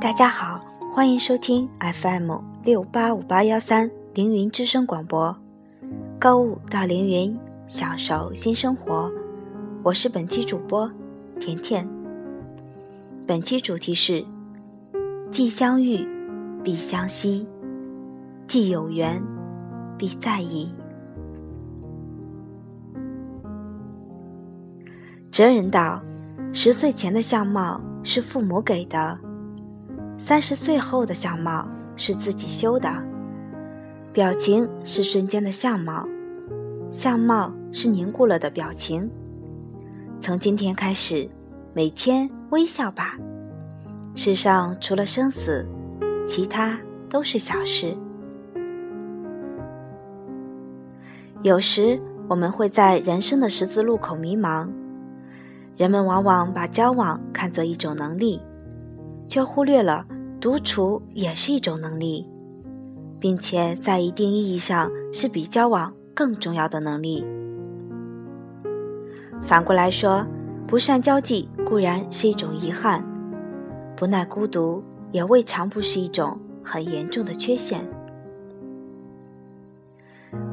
[0.00, 5.36] 大家好，欢迎收听 FM 六八五八幺三凌云之声广播，
[6.18, 9.12] 购物到凌云，享受新生活。
[9.82, 10.90] 我是本期主播
[11.38, 11.86] 甜甜。
[13.26, 14.24] 本期主题是：
[15.30, 16.08] 既相遇，
[16.64, 17.46] 必相惜；
[18.46, 19.22] 既有缘，
[19.98, 20.72] 必在意。
[25.36, 26.00] 哲人道：
[26.54, 29.18] 十岁前的相貌是父母给的。
[30.18, 32.90] 三十岁后的相貌是自己修的，
[34.14, 36.08] 表情是瞬间的相貌，
[36.90, 39.10] 相貌是凝固了的表情。
[40.22, 41.28] 从今天开始，
[41.74, 43.18] 每天微笑吧。
[44.14, 45.68] 世上除了生死，
[46.26, 47.94] 其他都是小事。
[51.42, 54.66] 有时我们会在人生的十字路口迷茫，
[55.76, 58.40] 人们往往把交往看作一种能力。
[59.28, 60.06] 却忽略了
[60.40, 62.24] 独处也是一种能力，
[63.18, 67.26] 并且在一定意义上是比交往更重要的能力。
[69.40, 70.24] 反过来说，
[70.64, 73.04] 不善交际固然是一种遗憾，
[73.96, 77.80] 不耐孤独也未尝不是一种很严重的缺陷。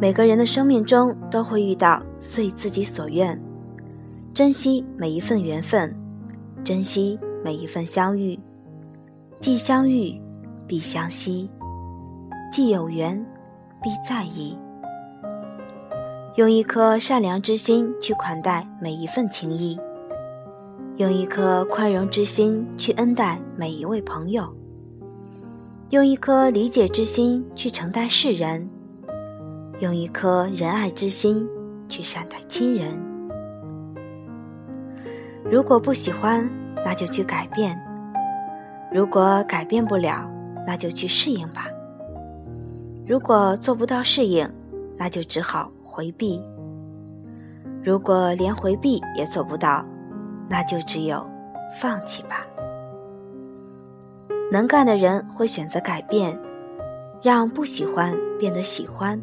[0.00, 3.36] 每个人的生命中都会遇到遂自己所愿，
[4.32, 5.94] 珍惜每一份缘分，
[6.62, 8.38] 珍惜每一份相遇。
[9.40, 10.20] 既相遇，
[10.68, 11.48] 必相惜；
[12.50, 13.18] 既有缘，
[13.82, 14.56] 必在意。
[16.36, 19.76] 用一颗善良之心去款待每一份情谊，
[20.96, 24.48] 用一颗宽容之心去恩待每一位朋友，
[25.90, 28.70] 用一颗理解之心去承待世人，
[29.80, 31.46] 用一颗仁爱之心
[31.88, 33.09] 去善待亲人。
[35.44, 36.48] 如果不喜欢，
[36.84, 37.80] 那就去改变。
[38.92, 40.28] 如果改变不了，
[40.66, 41.66] 那就去适应吧。
[43.06, 44.48] 如果做不到适应，
[44.96, 46.42] 那就只好回避。
[47.82, 49.84] 如果连回避也做不到，
[50.48, 51.24] 那就只有
[51.80, 52.46] 放弃吧。
[54.52, 56.38] 能干的人会选择改变，
[57.22, 59.18] 让不喜欢变得喜欢；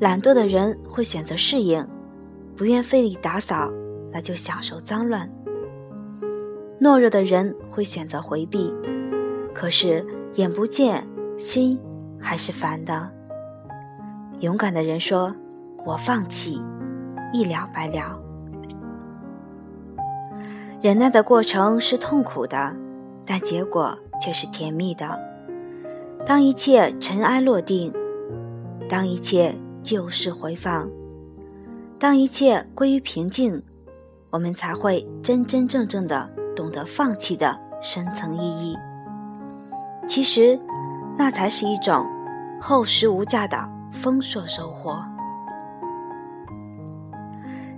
[0.00, 1.86] 懒惰的人会选择适应，
[2.56, 3.70] 不愿费力打扫，
[4.14, 5.28] 那就享受脏乱。
[6.80, 8.72] 懦弱的人会选择回避，
[9.52, 11.04] 可是眼不见
[11.36, 11.80] 心
[12.20, 13.10] 还是烦的。
[14.38, 15.34] 勇敢的人说
[15.84, 16.62] ：“我放弃，
[17.32, 18.20] 一了百了。”
[20.80, 22.76] 忍耐的过程是痛苦的，
[23.24, 25.18] 但结果却是甜蜜的。
[26.26, 27.92] 当一切尘埃落定，
[28.88, 30.90] 当一切旧事回放，
[31.98, 33.62] 当一切归于平静，
[34.34, 36.28] 我们才会真真正正的。
[36.56, 38.76] 懂得放弃的深层意义，
[40.08, 40.58] 其实
[41.18, 42.06] 那才是一种
[42.60, 45.00] 厚实无价的丰硕收获。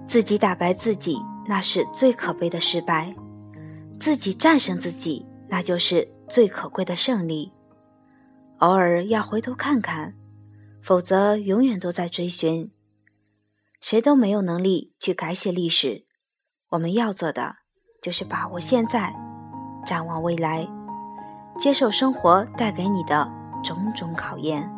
[0.06, 3.14] 自己打败自己，那是最可悲的失败；
[3.98, 7.52] 自己战胜自己，那就是最可贵的胜利。
[8.58, 10.14] 偶尔要回头看看，
[10.82, 12.70] 否则永远都在追寻。
[13.80, 16.05] 谁都没有能力去改写历史，
[16.70, 17.56] 我们要做的。
[18.02, 19.12] 就是把握现在，
[19.84, 20.64] 展望未来，
[21.58, 23.28] 接受生活带给你的
[23.64, 24.70] 种种考验。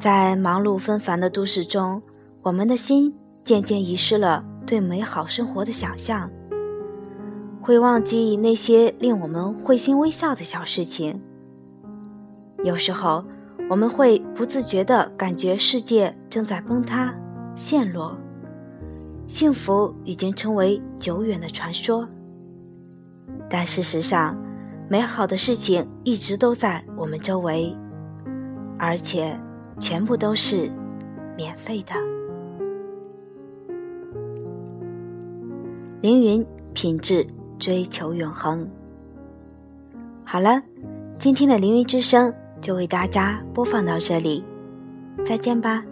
[0.00, 2.02] 在忙碌纷繁的都市中，
[2.42, 6.28] 我们的心渐渐遗失了对美好生活的想象，
[7.62, 11.22] 会忘记那些令我们会心微笑的小事情。
[12.64, 13.24] 有时候，
[13.68, 17.14] 我们会不自觉地感觉世界正在崩塌、
[17.54, 18.18] 陷落。
[19.30, 22.06] 幸福已经成为久远的传说，
[23.48, 24.36] 但事实上，
[24.88, 27.72] 美好的事情一直都在我们周围，
[28.76, 29.38] 而且
[29.78, 30.68] 全部都是
[31.36, 31.94] 免费的。
[36.00, 36.44] 凌云
[36.74, 37.24] 品质
[37.56, 38.68] 追求永恒。
[40.24, 40.60] 好了，
[41.20, 44.44] 今天的凌云之声就为大家播放到这里，
[45.24, 45.84] 再见吧。